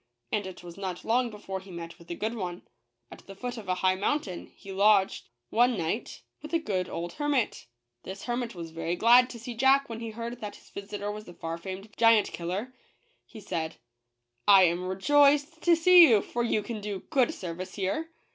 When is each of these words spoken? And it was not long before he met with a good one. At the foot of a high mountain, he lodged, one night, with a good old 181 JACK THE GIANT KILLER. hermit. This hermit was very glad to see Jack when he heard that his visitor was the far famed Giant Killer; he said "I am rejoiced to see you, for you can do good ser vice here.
And 0.31 0.47
it 0.47 0.63
was 0.63 0.77
not 0.77 1.05
long 1.05 1.29
before 1.29 1.59
he 1.59 1.69
met 1.69 1.99
with 1.99 2.09
a 2.09 2.15
good 2.15 2.33
one. 2.33 2.63
At 3.11 3.19
the 3.27 3.35
foot 3.35 3.55
of 3.55 3.69
a 3.69 3.75
high 3.85 3.93
mountain, 3.93 4.51
he 4.55 4.71
lodged, 4.71 5.29
one 5.51 5.77
night, 5.77 6.23
with 6.41 6.53
a 6.53 6.57
good 6.57 6.89
old 6.89 7.11
181 7.11 7.11
JACK 7.11 7.51
THE 7.51 7.53
GIANT 7.53 7.53
KILLER. 7.53 7.65
hermit. 7.67 7.67
This 8.01 8.25
hermit 8.25 8.55
was 8.55 8.71
very 8.71 8.95
glad 8.95 9.29
to 9.29 9.37
see 9.39 9.53
Jack 9.53 9.89
when 9.89 9.99
he 9.99 10.09
heard 10.09 10.41
that 10.41 10.55
his 10.55 10.71
visitor 10.71 11.11
was 11.11 11.25
the 11.25 11.35
far 11.35 11.59
famed 11.59 11.93
Giant 11.97 12.31
Killer; 12.33 12.73
he 13.27 13.39
said 13.39 13.75
"I 14.47 14.63
am 14.63 14.85
rejoiced 14.87 15.61
to 15.61 15.75
see 15.75 16.01
you, 16.09 16.23
for 16.23 16.41
you 16.41 16.63
can 16.63 16.81
do 16.81 17.01
good 17.11 17.31
ser 17.31 17.53
vice 17.53 17.75
here. 17.75 18.09